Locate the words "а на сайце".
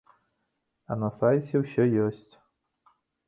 0.95-1.55